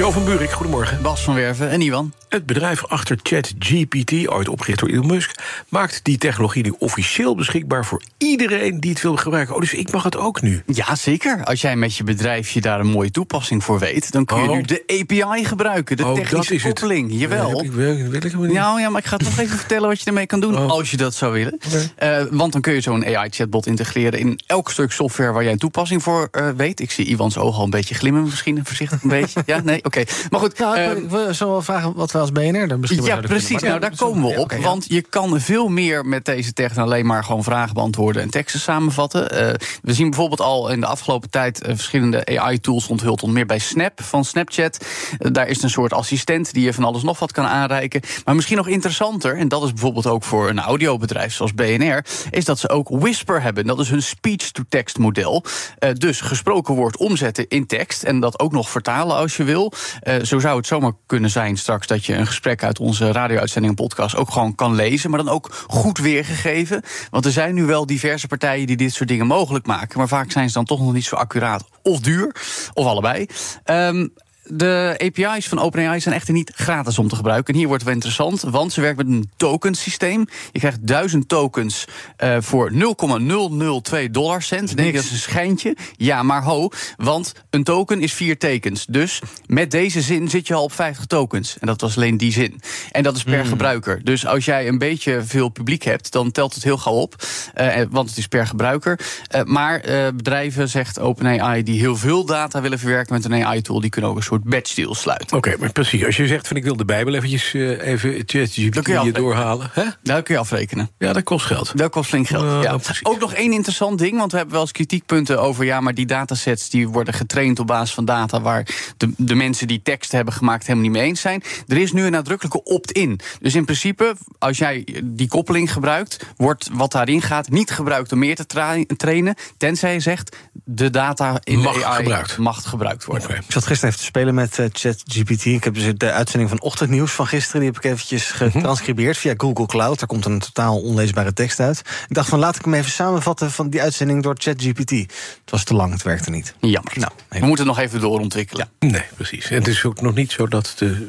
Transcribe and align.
Jo 0.00 0.10
van 0.10 0.24
Buurik, 0.24 0.50
goedemorgen. 0.50 1.02
Bas 1.02 1.22
van 1.24 1.34
Werven 1.34 1.70
en 1.70 1.80
Iwan. 1.80 2.12
Het 2.28 2.46
bedrijf 2.46 2.86
achter 2.86 3.18
ChatGPT, 3.22 4.28
ooit 4.28 4.48
opgericht 4.48 4.78
door 4.80 4.88
Elon 4.88 5.06
Musk, 5.06 5.34
maakt 5.68 6.00
die 6.02 6.18
technologie 6.18 6.62
nu 6.62 6.74
officieel 6.78 7.34
beschikbaar 7.34 7.84
voor 7.84 8.02
iedereen 8.18 8.80
die 8.80 8.90
het 8.90 9.02
wil 9.02 9.16
gebruiken. 9.16 9.54
Oh, 9.54 9.60
dus 9.60 9.74
ik 9.74 9.92
mag 9.92 10.02
het 10.02 10.16
ook 10.16 10.42
nu. 10.42 10.62
Ja, 10.66 10.94
zeker. 10.94 11.44
Als 11.44 11.60
jij 11.60 11.76
met 11.76 11.96
je 11.96 12.04
bedrijfje 12.04 12.60
daar 12.60 12.80
een 12.80 12.86
mooie 12.86 13.10
toepassing 13.10 13.64
voor 13.64 13.78
weet, 13.78 14.12
dan 14.12 14.24
kun 14.24 14.42
je 14.42 14.48
Oh. 14.48 14.56
nu 14.56 14.62
de 14.62 14.82
API 15.00 15.44
gebruiken, 15.44 15.96
de 15.96 16.02
Oh, 16.02 16.08
dat 16.08 16.18
technische 16.18 16.54
is 16.54 16.62
het. 16.62 16.72
koppeling. 16.78 17.12
Jawel. 17.12 17.50
Dat 17.50 17.60
wil, 17.66 17.96
wil 17.96 18.12
ik 18.12 18.22
helemaal 18.22 18.44
niet. 18.46 18.52
Nou 18.56 18.80
ja, 18.80 18.88
maar 18.90 19.00
ik 19.00 19.06
ga 19.06 19.16
toch 19.16 19.38
even 19.38 19.58
vertellen 19.64 19.88
wat 19.88 20.00
je 20.00 20.06
ermee 20.06 20.26
kan 20.26 20.40
doen, 20.40 20.56
Oh. 20.58 20.70
als 20.70 20.90
je 20.90 20.96
dat 20.96 21.14
zou 21.14 21.32
willen. 21.32 21.58
Eh, 21.96 22.22
want 22.30 22.52
dan 22.52 22.60
kun 22.60 22.72
je 22.74 22.80
zo'n 22.80 23.04
AI-chatbot 23.04 23.66
integreren 23.66 24.18
in 24.18 24.40
elk 24.46 24.70
stuk 24.70 24.92
software 24.92 25.32
waar 25.32 25.42
jij 25.42 25.52
een 25.52 25.58
toepassing 25.58 26.02
voor 26.02 26.28
eh, 26.30 26.48
weet. 26.56 26.80
Ik 26.80 26.90
zie 26.90 27.04
Iwans 27.06 27.38
oog 27.38 27.56
al 27.58 27.64
een 27.64 27.70
beetje 27.70 27.94
glimmen, 27.94 28.22
misschien 28.22 28.60
voorzichtig 28.64 29.02
een 29.02 29.08
beetje. 29.08 29.42
Ja, 29.50 29.60
nee, 29.60 29.84
oké. 29.84 29.89
Maar 30.30 30.40
goed. 30.40 30.58
Nou, 30.58 30.76
eh, 30.76 30.90
ik 30.90 31.10
we 31.10 31.28
zullen 31.30 31.52
wel 31.52 31.62
vragen 31.62 31.94
wat 31.94 32.12
we 32.12 32.18
als 32.18 32.32
BNR 32.32 32.68
dan 32.68 32.80
misschien 32.80 33.04
Ja, 33.04 33.16
precies. 33.16 33.62
Nou, 33.62 33.80
daar 33.80 33.96
komen 33.96 34.28
we 34.28 34.36
op. 34.36 34.44
oké, 34.44 34.54
ja. 34.54 34.62
Want 34.62 34.84
je 34.88 35.02
kan 35.02 35.40
veel 35.40 35.68
meer 35.68 36.06
met 36.06 36.24
deze 36.24 36.52
tech 36.52 36.74
dan 36.74 36.84
alleen 36.84 37.06
maar 37.06 37.24
gewoon 37.24 37.42
vragen 37.42 37.74
beantwoorden 37.74 38.22
en 38.22 38.30
teksten 38.30 38.60
samenvatten. 38.60 39.30
Eh, 39.30 39.54
we 39.82 39.94
zien 39.94 40.10
bijvoorbeeld 40.10 40.40
al 40.40 40.70
in 40.70 40.80
de 40.80 40.86
afgelopen 40.86 41.30
tijd 41.30 41.62
eh, 41.62 41.74
verschillende 41.74 42.38
AI-tools 42.38 42.86
onthuld. 42.86 43.22
Onder 43.22 43.36
meer 43.36 43.46
bij 43.46 43.58
Snap 43.58 44.02
van 44.02 44.24
Snapchat. 44.24 44.84
Eh, 45.18 45.30
daar 45.32 45.48
is 45.48 45.62
een 45.62 45.70
soort 45.70 45.92
assistent 45.92 46.52
die 46.52 46.64
je 46.64 46.74
van 46.74 46.84
alles 46.84 47.02
nog 47.02 47.18
wat 47.18 47.32
kan 47.32 47.44
aanreiken. 47.44 48.00
Maar 48.24 48.34
misschien 48.34 48.56
nog 48.56 48.68
interessanter, 48.68 49.36
en 49.36 49.48
dat 49.48 49.62
is 49.62 49.72
bijvoorbeeld 49.72 50.06
ook 50.06 50.24
voor 50.24 50.48
een 50.48 50.60
audiobedrijf 50.60 51.34
zoals 51.34 51.54
BNR, 51.54 52.04
is 52.30 52.44
dat 52.44 52.58
ze 52.58 52.68
ook 52.68 52.88
Whisper 52.88 53.42
hebben. 53.42 53.66
Dat 53.66 53.80
is 53.80 53.90
hun 53.90 54.02
speech-to-text 54.02 54.98
model. 54.98 55.44
Dus 55.92 56.20
gesproken 56.20 56.74
woord 56.74 56.96
omzetten 56.96 57.48
in 57.48 57.66
tekst 57.66 58.02
en 58.02 58.20
dat 58.20 58.38
ook 58.38 58.52
nog 58.52 58.70
vertalen 58.70 59.16
als 59.16 59.36
je 59.36 59.44
wil. 59.44 59.69
Eh, 60.00 60.22
zo 60.22 60.38
zou 60.38 60.56
het 60.56 60.66
zomaar 60.66 60.92
kunnen 61.06 61.30
zijn 61.30 61.56
straks 61.56 61.86
dat 61.86 62.06
je 62.06 62.14
een 62.14 62.26
gesprek 62.26 62.62
uit 62.62 62.78
onze 62.78 63.12
radio-uitzending 63.12 63.78
en 63.78 63.84
podcast 63.84 64.16
ook 64.16 64.30
gewoon 64.30 64.54
kan 64.54 64.74
lezen, 64.74 65.10
maar 65.10 65.24
dan 65.24 65.34
ook 65.34 65.64
goed 65.66 65.98
weergegeven. 65.98 66.82
Want 67.10 67.24
er 67.24 67.32
zijn 67.32 67.54
nu 67.54 67.64
wel 67.64 67.86
diverse 67.86 68.26
partijen 68.26 68.66
die 68.66 68.76
dit 68.76 68.92
soort 68.92 69.08
dingen 69.08 69.26
mogelijk 69.26 69.66
maken, 69.66 69.98
maar 69.98 70.08
vaak 70.08 70.30
zijn 70.30 70.48
ze 70.48 70.54
dan 70.54 70.64
toch 70.64 70.80
nog 70.80 70.92
niet 70.92 71.04
zo 71.04 71.16
accuraat 71.16 71.64
of 71.82 72.00
duur, 72.00 72.36
of 72.74 72.86
allebei. 72.86 73.26
Ehm, 73.64 74.06
de 74.52 74.94
API's 74.98 75.48
van 75.48 75.58
OpenAI 75.58 76.00
zijn 76.00 76.14
echter 76.14 76.34
niet 76.34 76.52
gratis 76.54 76.98
om 76.98 77.08
te 77.08 77.16
gebruiken. 77.16 77.52
En 77.52 77.58
hier 77.58 77.68
wordt 77.68 77.84
het 77.84 77.92
wel 77.92 78.02
interessant, 78.02 78.52
want 78.52 78.72
ze 78.72 78.80
werkt 78.80 78.96
met 78.96 79.06
een 79.06 79.30
tokensysteem. 79.36 80.26
Je 80.52 80.58
krijgt 80.58 80.86
1000 80.86 81.28
tokens 81.28 81.84
eh, 82.16 82.36
voor 82.40 82.72
0,002 82.72 84.10
dollar 84.10 84.42
cent. 84.42 84.76
Denk 84.76 84.88
je 84.88 84.94
dat 84.94 85.04
is 85.04 85.10
een 85.10 85.16
schijntje? 85.16 85.76
Ja, 85.96 86.22
maar 86.22 86.42
ho, 86.42 86.68
want 86.96 87.34
een 87.50 87.64
token 87.64 88.00
is 88.00 88.12
vier 88.12 88.38
tekens. 88.38 88.86
Dus 88.86 89.22
met 89.46 89.70
deze 89.70 90.00
zin 90.00 90.28
zit 90.28 90.46
je 90.46 90.54
al 90.54 90.62
op 90.62 90.72
50 90.72 91.06
tokens. 91.06 91.58
En 91.58 91.66
dat 91.66 91.80
was 91.80 91.96
alleen 91.96 92.16
die 92.16 92.32
zin. 92.32 92.60
En 92.92 93.02
dat 93.02 93.16
is 93.16 93.22
per 93.22 93.44
gebruiker. 93.44 94.04
Dus 94.04 94.26
als 94.26 94.44
jij 94.44 94.68
een 94.68 94.78
beetje 94.78 95.22
veel 95.22 95.48
publiek 95.48 95.82
hebt, 95.82 96.12
dan 96.12 96.30
telt 96.30 96.54
het 96.54 96.64
heel 96.64 96.78
gauw 96.78 96.94
op. 96.94 97.14
Eh, 97.54 97.82
want 97.90 98.08
het 98.08 98.18
is 98.18 98.26
per 98.26 98.46
gebruiker. 98.46 99.00
Eh, 99.26 99.42
maar 99.42 99.80
bedrijven, 100.14 100.68
zegt 100.68 100.98
OpenAI, 100.98 101.62
die 101.62 101.80
heel 101.80 101.96
veel 101.96 102.24
data 102.24 102.60
willen 102.60 102.78
verwerken 102.78 103.14
met 103.14 103.24
een 103.24 103.44
AI-tool, 103.44 103.80
die 103.80 103.90
kunnen 103.90 104.10
ook 104.10 104.16
een 104.16 104.22
soort 104.22 104.39
batch 104.44 104.74
deal 104.74 104.94
sluiten. 104.94 105.36
Oké, 105.36 105.56
maar 105.58 105.72
precies. 105.72 106.04
Als 106.04 106.16
je 106.16 106.26
zegt 106.26 106.48
van 106.48 106.56
ik 106.56 106.64
wil 106.64 106.76
de 106.76 106.84
Bijbel 106.84 107.14
eventjes 107.14 107.54
eh, 107.54 107.86
even 107.86 108.22
ChatGPT 108.26 108.86
je 108.86 109.12
doorhalen. 109.12 109.70
Hè? 109.72 109.84
Daar 110.02 110.22
kun 110.22 110.34
je 110.34 110.40
afrekenen. 110.40 110.90
Ja, 110.98 111.12
dat 111.12 111.22
kost 111.22 111.46
geld. 111.46 111.78
Dat 111.78 111.90
kost 111.90 112.08
flink 112.08 112.26
geld. 112.26 112.64
Ja. 112.64 112.78
Ook 113.02 113.18
nog 113.18 113.32
één 113.32 113.52
interessant 113.52 113.98
ding, 113.98 114.18
want 114.18 114.30
we 114.30 114.36
hebben 114.36 114.54
wel 114.54 114.64
eens 114.64 114.72
kritiekpunten 114.72 115.40
over... 115.40 115.64
ja, 115.64 115.80
maar 115.80 115.94
die 115.94 116.06
datasets 116.06 116.70
die 116.70 116.88
worden 116.88 117.14
getraind 117.14 117.58
op 117.58 117.66
basis 117.66 117.94
van 117.94 118.04
data... 118.04 118.40
waar 118.40 118.66
de, 118.96 119.12
de 119.16 119.34
mensen 119.34 119.66
die 119.66 119.82
teksten 119.82 120.16
hebben 120.16 120.34
gemaakt 120.34 120.66
helemaal 120.66 120.88
niet 120.88 120.98
mee 120.98 121.08
eens 121.08 121.20
zijn. 121.20 121.42
Er 121.66 121.76
is 121.76 121.92
nu 121.92 122.04
een 122.04 122.12
nadrukkelijke 122.12 122.62
opt-in. 122.64 123.20
Dus 123.40 123.54
in 123.54 123.64
principe, 123.64 124.14
als 124.38 124.58
jij 124.58 124.86
die 125.04 125.28
koppeling 125.28 125.72
gebruikt... 125.72 126.26
wordt 126.36 126.68
wat 126.72 126.92
daarin 126.92 127.22
gaat 127.22 127.48
niet 127.48 127.70
gebruikt 127.70 128.12
om 128.12 128.18
meer 128.18 128.36
te 128.36 128.46
tra- 128.46 128.84
trainen... 128.96 129.34
tenzij 129.56 129.92
je 129.92 130.00
zegt, 130.00 130.36
de 130.64 130.90
data 130.90 131.40
in 131.44 131.58
Mag 131.58 131.74
de 131.74 131.84
AI 131.84 131.96
gebruikt. 131.96 132.36
mag 132.38 132.68
gebruikt 132.68 133.04
worden. 133.04 133.30
Ik 133.30 133.44
zat 133.48 133.66
gisteren 133.66 133.88
even 133.88 134.00
te 134.00 134.04
spelen 134.06 134.19
met 134.26 134.58
eh, 134.58 134.66
ChatGPT. 134.72 135.44
Ik 135.44 135.64
heb 135.64 135.74
dus 135.74 135.92
de 135.96 136.12
uitzending 136.12 136.50
van 136.50 136.60
Ochtendnieuws 136.60 137.12
van 137.12 137.26
gisteren... 137.26 137.60
die 137.60 137.70
heb 137.70 137.78
ik 137.78 137.90
eventjes 137.90 138.30
getranscribeerd 138.30 139.16
via 139.16 139.34
Google 139.36 139.66
Cloud. 139.66 139.98
Daar 139.98 140.08
komt 140.08 140.24
een 140.24 140.38
totaal 140.38 140.80
onleesbare 140.80 141.32
tekst 141.32 141.60
uit. 141.60 141.78
Ik 142.08 142.14
dacht 142.14 142.28
van, 142.28 142.38
laat 142.38 142.56
ik 142.56 142.64
hem 142.64 142.74
even 142.74 142.90
samenvatten 142.90 143.50
van 143.50 143.70
die 143.70 143.82
uitzending 143.82 144.22
door 144.22 144.34
ChatGPT. 144.38 144.90
Het 144.90 145.50
was 145.50 145.64
te 145.64 145.74
lang, 145.74 145.92
het 145.92 146.02
werkte 146.02 146.30
niet. 146.30 146.54
Jammer. 146.60 146.92
Nou, 146.94 147.12
we 147.28 147.38
moeten 147.46 147.66
het 147.66 147.76
nog 147.76 147.78
even 147.78 148.00
doorontwikkelen. 148.00 148.68
Nee, 148.78 149.04
precies. 149.16 149.50
En 149.50 149.54
het 149.56 149.68
is 149.68 149.84
ook 149.84 150.00
nog 150.00 150.14
niet 150.14 150.32
zo 150.32 150.46
dat 150.46 150.74
de 150.76 151.08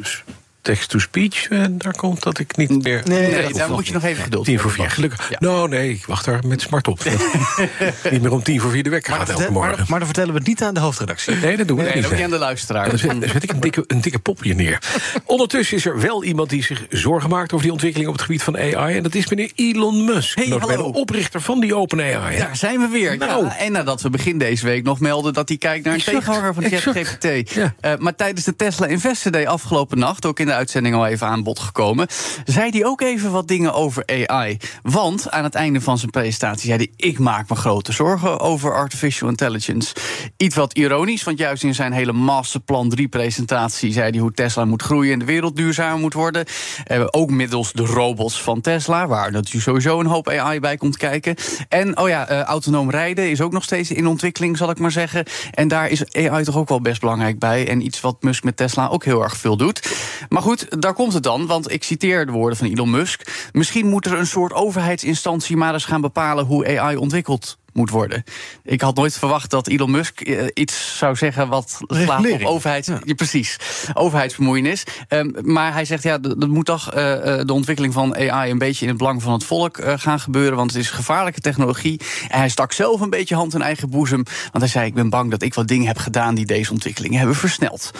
text-to-speech 0.61 1.47
eh, 1.49 1.63
daar 1.71 1.95
komt 1.95 2.23
dat 2.23 2.39
ik 2.39 2.57
niet 2.57 2.83
meer. 2.83 3.01
Nee, 3.05 3.53
daar 3.53 3.69
moet 3.69 3.87
je 3.87 3.93
nog 3.93 4.03
even 4.03 4.23
geduld 4.23 4.45
Tien 4.45 4.59
voor 4.59 4.71
vier, 4.71 4.89
gelukkig. 4.89 5.29
Ja. 5.29 5.37
Nou, 5.39 5.69
nee, 5.69 5.89
ik 5.89 6.05
wacht 6.05 6.25
daar 6.25 6.39
met 6.47 6.61
smart 6.61 6.87
op. 6.87 7.03
niet 8.11 8.21
meer 8.21 8.31
om 8.31 8.43
tien 8.43 8.59
voor 8.61 8.71
vier 8.71 8.83
de 8.83 8.89
wekker 8.89 9.13
gaat 9.13 9.29
elke 9.29 9.41
Maar, 9.41 9.51
morgen. 9.51 9.85
maar 9.87 9.97
dan 9.99 10.07
vertellen 10.07 10.31
we 10.33 10.37
het 10.39 10.47
niet 10.47 10.63
aan 10.63 10.73
de 10.73 10.79
hoofdredactie. 10.79 11.35
Nee, 11.35 11.57
dat 11.57 11.67
doen 11.67 11.77
we 11.77 11.83
Nee, 11.83 11.93
niet. 11.93 12.01
nee. 12.01 12.11
bekende 12.11 12.37
luisteraar. 12.37 12.89
Dan 12.89 12.97
zet, 12.97 13.21
dan 13.21 13.29
zet 13.29 13.43
ik 13.43 13.51
een 13.51 13.59
dikke, 13.59 13.83
een 13.87 14.01
dikke 14.01 14.19
pop 14.19 14.41
hier 14.41 14.55
neer. 14.55 14.79
Ondertussen 15.25 15.77
is 15.77 15.85
er 15.85 15.99
wel 15.99 16.23
iemand 16.23 16.49
die 16.49 16.63
zich 16.63 16.85
zorgen 16.89 17.29
maakt 17.29 17.51
over 17.51 17.63
die 17.63 17.71
ontwikkeling 17.71 18.09
op 18.09 18.15
het 18.15 18.23
gebied 18.25 18.43
van 18.43 18.57
AI. 18.57 18.97
En 18.97 19.03
dat 19.03 19.15
is 19.15 19.29
meneer 19.29 19.51
Elon 19.55 20.05
Musk. 20.05 20.35
Hey, 20.37 20.47
hallo. 20.47 20.83
oprichter 20.83 21.41
van 21.41 21.59
die 21.59 21.75
open 21.75 21.99
AI. 21.99 22.37
Daar 22.37 22.55
zijn 22.55 22.79
we 22.79 22.87
weer. 22.87 23.17
Nou. 23.17 23.45
Ja, 23.45 23.57
en 23.57 23.71
nadat 23.71 24.01
we 24.01 24.09
begin 24.09 24.37
deze 24.37 24.65
week 24.65 24.83
nog 24.83 24.99
melden 24.99 25.33
dat 25.33 25.47
hij 25.47 25.57
kijkt 25.57 25.85
naar 25.85 25.93
een 25.93 26.03
tegenhanger 26.03 26.53
van. 26.53 26.63
ChatGPT. 26.63 27.53
Ja. 27.53 27.73
Eh, 27.79 27.93
maar 27.97 28.15
tijdens 28.15 28.45
de 28.45 28.55
Tesla 28.55 28.85
Investor 28.87 29.31
Day 29.31 29.45
afgelopen 29.47 29.97
nacht, 29.99 30.25
ook 30.25 30.39
in 30.39 30.50
de 30.51 30.57
uitzending 30.57 30.95
al 30.95 31.05
even 31.05 31.27
aan 31.27 31.43
bod 31.43 31.59
gekomen, 31.59 32.07
zei 32.45 32.69
hij 32.69 32.85
ook 32.85 33.01
even 33.01 33.31
wat 33.31 33.47
dingen 33.47 33.73
over 33.73 34.03
AI. 34.05 34.57
Want 34.81 35.31
aan 35.31 35.43
het 35.43 35.55
einde 35.55 35.81
van 35.81 35.97
zijn 35.97 36.11
presentatie 36.11 36.67
zei 36.67 36.77
hij: 36.77 37.09
Ik 37.09 37.19
maak 37.19 37.49
me 37.49 37.55
grote 37.55 37.91
zorgen 37.91 38.39
over 38.39 38.73
artificial 38.73 39.29
intelligence. 39.29 39.95
Iets 40.37 40.55
wat 40.55 40.73
ironisch, 40.73 41.23
want 41.23 41.37
juist 41.37 41.63
in 41.63 41.75
zijn 41.75 41.91
hele 41.91 42.11
Masterplan 42.11 42.93
3-presentatie 42.99 43.93
zei 43.93 44.09
hij 44.09 44.19
hoe 44.19 44.31
Tesla 44.31 44.65
moet 44.65 44.81
groeien 44.81 45.13
en 45.13 45.19
de 45.19 45.25
wereld 45.25 45.55
duurzamer 45.55 45.99
moet 45.99 46.13
worden. 46.13 46.45
Eh, 46.85 47.03
ook 47.11 47.29
middels 47.29 47.71
de 47.71 47.85
robots 47.85 48.41
van 48.41 48.61
Tesla, 48.61 49.07
waar 49.07 49.31
natuurlijk 49.31 49.63
sowieso 49.63 49.99
een 49.99 50.05
hoop 50.05 50.29
AI 50.29 50.59
bij 50.59 50.77
komt 50.77 50.97
kijken. 50.97 51.35
En 51.69 51.97
oh 51.97 52.07
ja, 52.07 52.27
eh, 52.27 52.41
autonoom 52.41 52.89
rijden 52.89 53.29
is 53.29 53.41
ook 53.41 53.51
nog 53.51 53.63
steeds 53.63 53.91
in 53.91 54.07
ontwikkeling, 54.07 54.57
zal 54.57 54.69
ik 54.69 54.79
maar 54.79 54.91
zeggen. 54.91 55.25
En 55.51 55.67
daar 55.67 55.89
is 55.89 56.13
AI 56.13 56.43
toch 56.43 56.57
ook 56.57 56.69
wel 56.69 56.81
best 56.81 56.99
belangrijk 56.99 57.39
bij. 57.39 57.67
En 57.67 57.85
iets 57.85 58.01
wat 58.01 58.23
Musk 58.23 58.43
met 58.43 58.57
Tesla 58.57 58.87
ook 58.87 59.05
heel 59.05 59.23
erg 59.23 59.37
veel 59.37 59.57
doet. 59.57 59.89
Maar 60.29 60.40
goed, 60.41 60.81
daar 60.81 60.93
komt 60.93 61.13
het 61.13 61.23
dan, 61.23 61.47
want 61.47 61.71
ik 61.71 61.83
citeer 61.83 62.25
de 62.25 62.31
woorden 62.31 62.57
van 62.57 62.67
Elon 62.67 62.89
Musk. 62.89 63.49
Misschien 63.51 63.87
moet 63.87 64.05
er 64.05 64.19
een 64.19 64.27
soort 64.27 64.53
overheidsinstantie 64.53 65.57
maar 65.57 65.73
eens 65.73 65.85
gaan 65.85 66.01
bepalen 66.01 66.45
hoe 66.45 66.79
AI 66.79 66.95
ontwikkeld 66.95 67.59
moet 67.73 67.89
worden. 67.89 68.23
Ik 68.63 68.81
had 68.81 68.95
nooit 68.95 69.17
verwacht 69.17 69.49
dat 69.49 69.67
Elon 69.67 69.91
Musk 69.91 70.21
eh, 70.21 70.45
iets 70.53 70.97
zou 70.97 71.15
zeggen 71.15 71.47
wat 71.47 71.79
slaat 71.87 72.43
op. 72.43 72.63
Ja. 72.63 73.13
precies, 73.15 73.57
overheidsbemoeienis. 73.93 74.83
Ehm, 75.07 75.29
maar 75.41 75.73
hij 75.73 75.85
zegt, 75.85 76.03
ja, 76.03 76.17
dat 76.17 76.47
moet 76.47 76.65
toch 76.65 76.93
eh, 76.93 77.39
eh, 77.39 77.45
de 77.47 77.53
ontwikkeling 77.53 77.93
van 77.93 78.15
AI... 78.15 78.51
een 78.51 78.57
beetje 78.57 78.81
in 78.81 78.89
het 78.89 78.97
belang 78.97 79.21
van 79.21 79.33
het 79.33 79.43
volk 79.43 79.79
gaan 79.95 80.19
gebeuren... 80.19 80.57
want 80.57 80.71
het 80.71 80.81
is 80.81 80.89
gevaarlijke 80.89 81.39
technologie. 81.39 81.99
En 82.29 82.39
hij 82.39 82.49
stak 82.49 82.71
zelf 82.71 83.01
een 83.01 83.09
beetje 83.09 83.35
hand 83.35 83.53
in 83.53 83.61
eigen 83.61 83.89
boezem. 83.89 84.23
Want 84.23 84.63
hij 84.63 84.67
zei, 84.67 84.85
ik 84.85 84.93
ben 84.93 85.09
bang 85.09 85.31
dat 85.31 85.41
ik 85.41 85.53
wat 85.53 85.67
dingen 85.67 85.87
heb 85.87 85.97
gedaan... 85.97 86.35
die 86.35 86.45
deze 86.45 86.71
ontwikkelingen 86.71 87.17
hebben 87.17 87.35
versneld. 87.35 87.91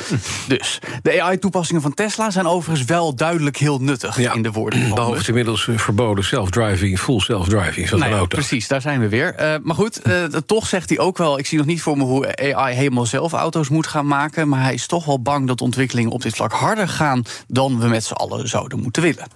Dus, 0.47 0.79
de 1.01 1.21
AI-toepassingen 1.21 1.81
van 1.81 1.93
Tesla 1.93 2.29
zijn 2.29 2.47
overigens 2.47 2.87
wel 2.87 3.15
duidelijk 3.15 3.57
heel 3.57 3.79
nuttig... 3.79 4.19
Ja, 4.19 4.33
in 4.33 4.41
de 4.41 4.51
woorden 4.51 4.79
van 4.81 4.95
Behalve 4.95 5.27
inmiddels 5.27 5.69
verboden 5.75 6.23
self-driving, 6.23 6.99
full 6.99 7.19
self-driving, 7.19 7.87
zoals 7.87 8.01
Nou 8.01 8.13
ja, 8.13 8.17
auto. 8.17 8.35
precies, 8.35 8.67
daar 8.67 8.81
zijn 8.81 8.99
we 8.99 9.09
weer. 9.09 9.35
Eh, 9.35 9.55
maar 9.63 9.75
goed, 9.75 10.01
eh, 10.01 10.23
toch 10.23 10.67
zegt 10.67 10.89
hij 10.89 10.99
ook 10.99 11.17
wel... 11.17 11.39
ik 11.39 11.45
zie 11.45 11.57
nog 11.57 11.67
niet 11.67 11.81
voor 11.81 11.97
me 11.97 12.03
hoe 12.03 12.53
AI 12.53 12.75
helemaal 12.75 13.05
zelf 13.05 13.33
auto's 13.33 13.69
moet 13.69 13.87
gaan 13.87 14.07
maken... 14.07 14.49
maar 14.49 14.61
hij 14.61 14.73
is 14.73 14.87
toch 14.87 15.05
wel 15.05 15.21
bang 15.21 15.47
dat 15.47 15.61
ontwikkelingen 15.61 16.11
op 16.11 16.21
dit 16.21 16.35
vlak 16.35 16.51
harder 16.51 16.87
gaan... 16.87 17.23
dan 17.47 17.79
we 17.79 17.87
met 17.87 18.03
z'n 18.03 18.13
allen 18.13 18.47
zouden 18.47 18.79
moeten 18.79 19.01
willen. 19.01 19.27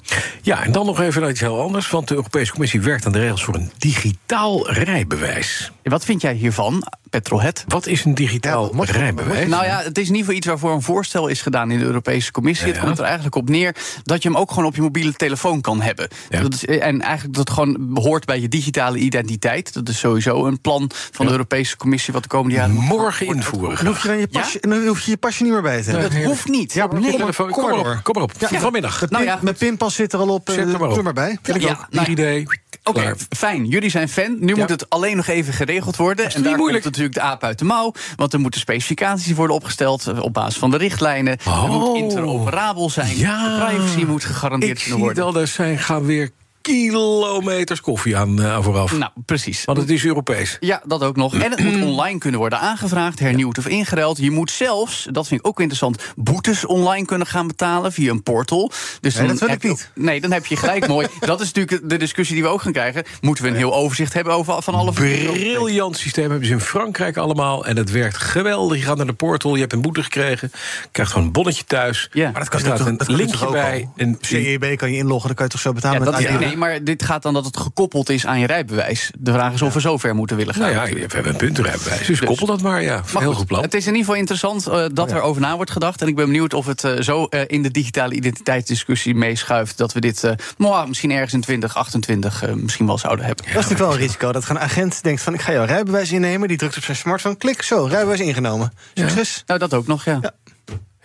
Ja, 0.41 0.63
en 0.63 0.71
dan 0.71 0.85
nog 0.85 0.99
even 0.99 1.21
naar 1.21 1.29
iets 1.29 1.39
heel 1.39 1.61
anders. 1.61 1.89
Want 1.89 2.07
de 2.07 2.15
Europese 2.15 2.51
Commissie 2.51 2.81
werkt 2.81 3.05
aan 3.05 3.11
de 3.11 3.19
regels 3.19 3.43
voor 3.43 3.55
een 3.55 3.71
digitaal 3.77 4.71
rijbewijs. 4.71 5.71
Wat 5.83 6.05
vind 6.05 6.21
jij 6.21 6.33
hiervan? 6.33 6.83
Petrolhead. 7.19 7.63
Wat 7.67 7.87
is 7.87 8.05
een 8.05 8.15
digitaal 8.15 8.75
Ja, 8.75 8.83
rijbewijs? 8.83 9.47
Nou 9.49 9.65
ja, 9.65 9.81
het 9.83 9.97
is 9.97 10.07
in 10.07 10.15
ieder 10.15 10.17
geval 10.19 10.35
iets 10.35 10.47
waarvoor 10.47 10.71
een 10.73 10.81
voorstel 10.81 11.27
is 11.27 11.41
gedaan 11.41 11.71
in 11.71 11.79
de 11.79 11.85
Europese 11.85 12.31
Commissie. 12.31 12.67
Het 12.67 12.75
Ja. 12.75 12.81
komt 12.81 12.97
er 12.97 13.03
eigenlijk 13.03 13.35
op 13.35 13.49
neer 13.49 13.75
dat 14.03 14.23
je 14.23 14.29
hem 14.29 14.37
ook 14.37 14.49
gewoon 14.49 14.65
op 14.65 14.75
je 14.75 14.81
mobiele 14.81 15.13
telefoon 15.13 15.61
kan 15.61 15.81
hebben. 15.81 16.07
Ja. 16.29 16.41
Dat 16.41 16.53
is, 16.53 16.65
en 16.65 17.01
eigenlijk 17.01 17.35
dat 17.35 17.47
het 17.47 17.57
gewoon 17.57 17.77
behoort 17.93 18.25
bij 18.25 18.39
je 18.39 18.47
digitale 18.47 18.97
identiteit. 18.97 19.73
Dat 19.73 19.89
is 19.89 19.99
sowieso 19.99 20.45
een 20.45 20.61
plan 20.61 20.91
van 21.11 21.25
de 21.25 21.31
Europese 21.31 21.77
Commissie 21.77 22.13
wat 22.13 22.21
de 22.23 22.29
komende 22.29 22.55
jaren. 22.55 22.73
Morgen 22.75 23.25
invoeren. 23.27 23.75
Dan 23.77 23.85
hoef 23.85 24.01
je 24.01 24.07
dan 24.07 24.17
je 24.17 24.27
pasje, 24.27 24.57
dan 24.61 24.87
hoef 24.87 25.01
je 25.01 25.11
je 25.11 25.17
pasje 25.17 25.43
niet 25.43 25.51
meer 25.51 25.61
bij 25.61 25.81
te 25.83 25.89
hebben. 25.89 26.11
Dat 26.11 26.23
hoeft 26.23 26.47
niet. 26.47 26.73
Ja, 26.73 26.87
maar 26.87 26.99
Nee, 26.99 27.09
kom, 27.09 27.19
telefoon, 27.19 27.49
kom 27.49 27.63
kom 27.63 27.79
maar 27.79 27.95
op. 27.95 28.03
Kom 28.03 28.13
maar 28.13 28.23
op. 28.23 28.31
Ja. 28.49 28.59
Vanmiddag. 28.59 28.99
Het 28.99 29.09
Nou 29.09 29.25
Mijn 29.41 29.55
pinpas 29.55 29.95
zit 29.95 30.13
er 30.13 30.19
al 30.19 30.27
op. 30.29 30.49
eh, 30.49 30.55
Zet 30.55 30.73
er 30.73 30.79
maar 30.79 30.87
op. 30.89 30.93
Doe 30.93 31.03
maar 31.03 31.13
bij. 31.13 31.37
Vind 31.41 31.57
ik 31.57 31.63
Ja, 31.63 31.69
ook. 31.71 31.85
nou 31.89 32.07
idee. 32.07 32.47
Oké, 32.89 33.13
fijn. 33.29 33.65
Jullie 33.65 33.89
zijn 33.89 34.09
fan. 34.09 34.37
Nu 34.39 34.55
moet 34.55 34.69
het 34.69 34.89
alleen 34.89 35.15
nog 35.15 35.27
even 35.27 35.53
geregeld 35.53 35.95
worden. 35.95 36.25
En 36.33 36.43
daar 36.43 36.55
moeilijk. 36.57 36.83
komt 36.83 36.83
natuurlijk 36.95 37.13
de 37.13 37.21
aap 37.21 37.43
uit 37.43 37.59
de 37.59 37.65
mouw. 37.65 37.93
Want 38.15 38.33
er 38.33 38.39
moeten 38.39 38.59
specificaties 38.59 39.33
worden 39.33 39.55
opgesteld 39.55 40.07
eh, 40.07 40.19
op 40.21 40.33
basis 40.33 40.57
van 40.59 40.71
de 40.71 40.77
richtlijnen. 40.77 41.37
Er 41.37 41.51
Oh. 41.51 41.69
moet 41.69 41.97
interoperabel 41.97 42.89
zijn. 42.89 43.17
Ja. 43.17 43.57
De 43.59 43.65
privacy 43.65 44.03
moet 44.05 44.23
gegarandeerd 44.23 44.71
Ik 44.77 44.83
kunnen 44.83 44.97
zie 44.99 45.05
worden. 45.05 45.33
dat 45.33 45.41
er 45.41 45.47
zijn 45.47 45.77
gaan 45.79 46.05
weer 46.05 46.31
kilometers 46.65 47.81
koffie 47.81 48.17
aan, 48.17 48.41
eh, 48.41 48.53
aan 48.53 48.63
vooraf. 48.63 48.97
Nou, 48.97 49.11
precies. 49.25 49.65
Want 49.65 49.77
het 49.77 49.89
is 49.89 50.05
Europees. 50.05 50.57
Ja, 50.59 50.81
dat 50.85 51.03
ook 51.03 51.15
nog. 51.15 51.33
En 51.35 51.51
het 51.51 51.63
moet 51.63 51.81
online 51.91 52.19
kunnen 52.19 52.39
worden 52.39 52.59
aangevraagd, 52.59 53.19
hernieuwd 53.19 53.57
of 53.57 53.67
ingeruild. 53.67 54.17
Je 54.17 54.31
moet 54.31 54.51
zelfs, 54.51 55.07
dat 55.11 55.27
vind 55.27 55.39
ik 55.39 55.47
ook 55.47 55.57
interessant, 55.59 56.03
boetes 56.15 56.65
online 56.65 57.05
kunnen 57.05 57.27
gaan 57.27 57.47
betalen 57.47 57.91
via 57.93 58.11
een 58.11 58.23
portal. 58.23 58.71
Dus 59.01 59.13
Nee, 59.15 59.21
dan 59.27 59.31
dat 59.31 59.39
wil 59.39 59.49
heb 59.49 59.57
ik 59.57 59.63
je- 59.63 59.67
niet. 59.69 59.89
Nee, 59.93 60.21
dan 60.21 60.31
heb 60.31 60.45
je 60.45 60.55
gelijk 60.57 60.87
mooi. 60.95 61.07
Dat 61.19 61.41
is 61.41 61.51
natuurlijk 61.51 61.89
de 61.89 61.97
discussie 61.97 62.35
die 62.35 62.43
we 62.43 62.49
ook 62.49 62.61
gaan 62.61 62.71
krijgen. 62.71 63.03
Moeten 63.21 63.43
we 63.43 63.49
een 63.49 63.55
heel 63.55 63.73
overzicht 63.75 64.13
hebben 64.13 64.33
over 64.33 64.61
van 64.61 64.73
alle 64.75 64.91
Briljant 64.91 65.97
systeem 65.97 66.29
hebben 66.29 66.47
ze 66.47 66.53
in 66.53 66.59
Frankrijk 66.61 67.17
allemaal. 67.17 67.65
En 67.65 67.77
het 67.77 67.91
werkt 67.91 68.17
geweldig. 68.17 68.77
Je 68.77 68.83
gaat 68.83 68.97
naar 68.97 69.05
de 69.05 69.13
portal, 69.13 69.53
je 69.55 69.61
hebt 69.61 69.73
een 69.73 69.81
boete 69.81 70.03
gekregen. 70.03 70.51
Krijgt 70.91 71.11
gewoon 71.11 71.27
een 71.27 71.33
bonnetje 71.33 71.63
thuis. 71.65 72.09
Ja. 72.11 72.31
Maar 72.31 72.39
dat 72.39 72.49
kan 72.49 72.59
staat 72.59 72.77
toch- 72.77 72.87
een 72.87 72.97
dat 72.97 73.07
linkje 73.07 73.45
ook 73.45 73.51
bij. 73.51 73.81
al? 73.81 73.93
Een 73.95 74.17
CEB 74.21 74.77
kan 74.77 74.91
je 74.91 74.97
inloggen, 74.97 75.27
dan 75.27 75.35
kan 75.35 75.45
je 75.45 75.51
toch 75.51 75.61
zo 75.61 75.73
betalen 75.73 75.99
Ja, 76.03 76.11
met 76.11 76.13
dat, 76.41 76.41
ID? 76.41 76.54
Nee, 76.55 76.69
maar 76.69 76.83
dit 76.83 77.03
gaat 77.03 77.21
dan 77.21 77.33
dat 77.33 77.45
het 77.45 77.57
gekoppeld 77.57 78.09
is 78.09 78.25
aan 78.25 78.39
je 78.39 78.47
rijbewijs. 78.47 79.11
De 79.19 79.31
vraag 79.31 79.53
is 79.53 79.61
of 79.61 79.73
we 79.73 79.81
zo 79.81 79.97
ver 79.97 80.15
moeten 80.15 80.37
willen 80.37 80.53
gaan. 80.53 80.73
Nou 80.73 80.87
ja, 80.89 80.93
we 80.93 80.99
hebben 80.99 81.31
een 81.31 81.37
puntenrijbewijs. 81.37 82.07
Dus 82.07 82.19
koppel 82.19 82.45
dat 82.45 82.61
maar, 82.61 82.81
ja. 82.81 83.03
Maar 83.13 83.21
Heel 83.21 83.29
goed, 83.29 83.37
goed 83.37 83.47
plan. 83.47 83.61
Het 83.61 83.73
is 83.73 83.81
in 83.87 83.95
ieder 83.95 84.05
geval 84.05 84.19
interessant 84.19 84.67
eh, 84.67 84.85
dat 84.93 85.11
er 85.11 85.21
over 85.21 85.41
na 85.41 85.55
wordt 85.55 85.71
gedacht. 85.71 86.01
En 86.01 86.07
ik 86.07 86.15
ben 86.15 86.25
benieuwd 86.25 86.53
of 86.53 86.65
het 86.65 86.83
eh, 86.83 87.01
zo 87.01 87.25
eh, 87.25 87.41
in 87.47 87.63
de 87.63 87.71
digitale 87.71 88.13
identiteitsdiscussie 88.13 89.15
meeschuift. 89.15 89.77
dat 89.77 89.93
we 89.93 89.99
dit 89.99 90.23
eh, 90.23 90.85
misschien 90.87 91.11
ergens 91.11 91.33
in 91.33 91.41
2028 91.41 92.43
eh, 92.43 92.53
misschien 92.53 92.85
wel 92.85 92.97
zouden 92.97 93.25
hebben. 93.25 93.45
Dat 93.45 93.53
is 93.53 93.61
natuurlijk 93.61 93.89
wel 93.89 93.91
een 93.91 94.05
risico. 94.05 94.31
Dat 94.31 94.49
een 94.49 94.59
agent 94.59 95.03
denkt 95.03 95.21
van 95.21 95.33
ik 95.33 95.41
ga 95.41 95.51
jouw 95.51 95.65
rijbewijs 95.65 96.11
innemen. 96.11 96.47
Die 96.47 96.57
drukt 96.57 96.77
op 96.77 96.83
zijn 96.83 96.97
smartphone. 96.97 97.35
Klik, 97.35 97.61
zo, 97.61 97.85
rijbewijs 97.85 98.19
ingenomen. 98.19 98.73
Succes. 98.93 99.43
Nou, 99.45 99.59
dat 99.59 99.73
ook 99.73 99.87
nog, 99.87 100.05
ja. 100.05 100.19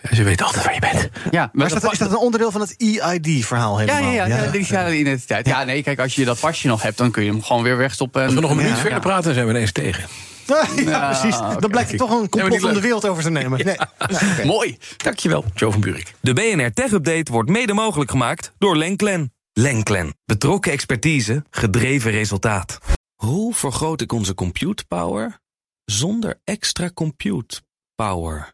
Ja, 0.01 0.09
Ja, 0.09 0.15
ze 0.15 0.23
weten 0.23 0.45
altijd 0.45 0.63
waar 0.65 0.73
je 0.73 0.79
bent. 0.79 1.09
maar 1.31 1.49
Maar 1.53 1.65
is 1.65 1.73
dat 1.73 1.91
is 1.91 1.97
dat 1.97 2.09
een 2.11 2.17
onderdeel 2.17 2.51
van 2.51 2.61
het 2.61 2.75
EID-verhaal 2.77 3.81
ja, 3.81 3.93
helemaal? 3.95 4.11
ja, 4.13 4.25
ja, 4.25 4.45
de 4.45 4.51
digitale 4.51 4.97
identiteit. 4.97 5.47
Ja, 5.47 5.63
nee, 5.63 5.83
kijk, 5.83 5.99
als 5.99 6.15
je 6.15 6.25
dat 6.25 6.39
pasje 6.39 6.67
nog 6.67 6.81
hebt, 6.81 6.97
dan 6.97 7.11
kun 7.11 7.23
je 7.23 7.29
hem 7.31 7.43
gewoon 7.43 7.63
weer 7.63 7.77
wegstoppen. 7.77 8.21
En, 8.21 8.25
Als 8.27 8.35
we 8.35 8.41
nog 8.41 8.49
een 8.51 8.57
minuut 8.57 8.71
Ja. 8.71 8.77
verder 8.81 8.99
praten, 8.99 9.33
zijn 9.33 9.45
we 9.45 9.51
ineens 9.51 9.71
tegen. 9.71 10.03
Ja, 10.75 11.09
precies. 11.19 11.37
Dan 11.59 11.69
blijkt 11.71 11.89
het 11.89 11.97
toch 11.99 12.09
een 12.21 12.29
complot 12.29 12.63
om 12.63 12.73
de 12.73 12.81
wereld 12.81 13.07
over 13.07 13.23
te 13.23 13.29
nemen. 13.29 13.65
Nee. 13.65 13.77
Mooi. 14.45 14.77
Dankjewel, 14.97 15.45
Joe 15.53 15.71
van 15.71 15.81
Buurik. 15.81 16.13
De 16.21 16.33
BNR 16.33 16.71
Tech 16.73 16.91
Update 16.91 17.31
wordt 17.31 17.49
mede 17.49 17.73
mogelijk 17.73 18.11
gemaakt 18.11 18.53
door 18.57 18.77
Lenklen. 18.77 19.33
Lenklen. 19.53 20.13
Betrokken 20.25 20.71
expertise, 20.71 21.43
gedreven 21.49 22.11
resultaat. 22.11 22.77
Hoe 23.15 23.53
vergroot 23.53 24.01
ik 24.01 24.11
onze 24.11 24.33
compute 24.33 24.85
power 24.87 25.39
zonder 25.85 26.39
extra 26.43 26.89
compute 26.93 27.61
power? 27.95 28.53